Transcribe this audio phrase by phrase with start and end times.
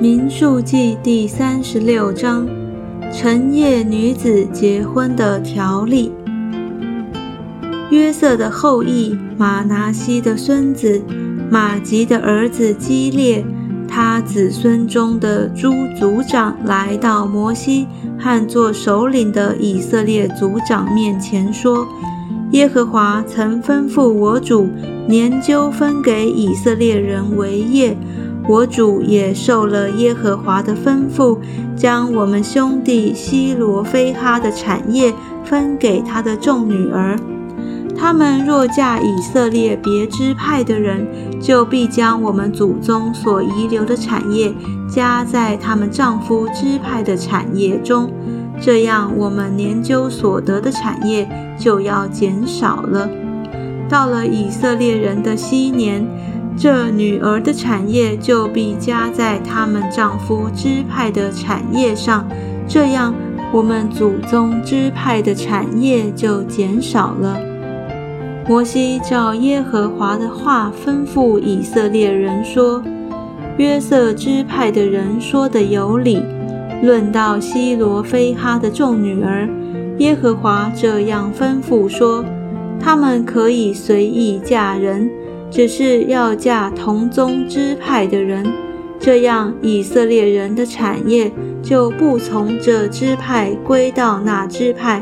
[0.00, 2.46] 民数记第三十六章，
[3.12, 6.12] 成业女子结婚的条例。
[7.90, 11.00] 约瑟的后裔马拿西的孙子
[11.48, 13.44] 马吉的儿子基列，
[13.86, 17.86] 他子孙中的诸族长来到摩西
[18.18, 21.86] 和做首领的以色列族长面前说
[22.50, 24.68] ：“耶和华曾吩咐我主
[25.08, 27.96] 年究分给以色列人为业。”
[28.46, 31.38] 我主也受了耶和华的吩咐，
[31.74, 37.18] 将我们兄弟西罗非哈的产业分给他的众女儿。
[37.96, 41.06] 他们若嫁以色列别支派的人，
[41.40, 44.52] 就必将我们祖宗所遗留的产业
[44.86, 48.12] 加在他们丈夫支派的产业中，
[48.60, 51.26] 这样我们年究所得的产业
[51.58, 53.08] 就要减少了。
[53.88, 56.06] 到了以色列人的昔年。
[56.56, 62.26] 这女儿的产业就必加在他们丈夫支派的产业上，
[62.68, 63.12] 这样
[63.52, 67.38] 我们祖宗支派的产业就减少了。
[68.48, 72.82] 摩西照耶和华的话吩咐以色列人说
[73.58, 76.22] ：“约瑟支派的人说的有理。
[76.82, 79.48] 论到希罗非哈的众女儿，
[79.98, 82.24] 耶和华这样吩咐说：
[82.78, 85.10] 他们可以随意嫁人。”
[85.54, 88.44] 只是要嫁同宗支派的人，
[88.98, 91.30] 这样以色列人的产业
[91.62, 95.00] 就不从这支派归到那支派，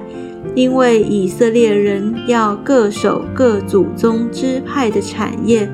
[0.54, 5.66] 因为以色列人要各守各祖宗支派的产业。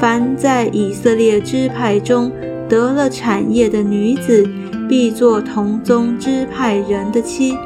[0.00, 2.32] 凡在以色列支派中
[2.68, 4.44] 得了产业的女子，
[4.88, 7.56] 必做同宗支派人的妻，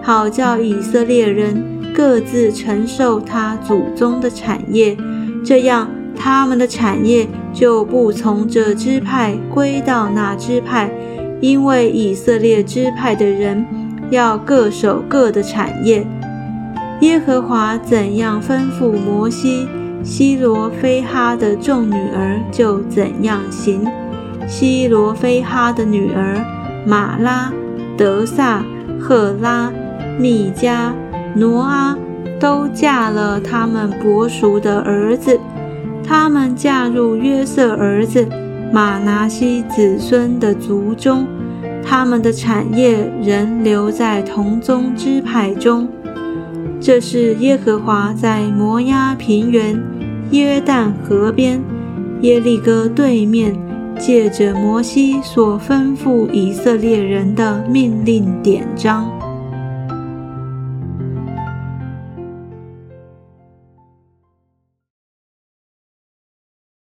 [0.00, 1.60] 好叫以色列人
[1.92, 4.96] 各自承受他祖宗的产业。
[5.48, 10.90] 这样，他们的产业就不从这支派归到那支派，
[11.40, 13.64] 因为以色列支派的人
[14.10, 16.06] 要各守各的产业。
[17.00, 19.66] 耶和华怎样吩咐摩西，
[20.04, 23.86] 希罗非哈的众女儿就怎样行。
[24.46, 26.44] 希罗非哈的女儿
[26.86, 27.50] 玛拉、
[27.96, 28.62] 德萨、
[29.00, 29.72] 赫拉、
[30.18, 30.92] 米迦、
[31.34, 31.96] 挪阿。
[32.38, 35.38] 都嫁了他们伯叔的儿子，
[36.04, 38.26] 他们嫁入约瑟儿子
[38.72, 41.26] 马拿西子孙的族中，
[41.84, 45.88] 他们的产业仍留在同宗支派中。
[46.80, 49.82] 这是耶和华在摩押平原、
[50.30, 51.60] 约旦河边、
[52.20, 53.56] 耶利哥对面，
[53.98, 59.10] 借着摩西所吩咐以色列人的命令典章。